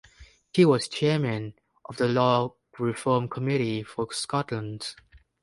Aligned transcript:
He 0.51 0.65
was 0.65 0.87
Chairman 0.87 1.53
of 1.85 1.97
the 1.97 2.07
Law 2.07 2.55
Reform 2.79 3.27
Committee 3.29 3.83
for 3.83 4.07
Scotland. 4.11 4.95